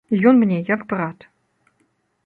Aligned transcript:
Ён 0.31 0.39
мне 0.43 0.57
як 0.73 0.81
брат. 0.95 1.29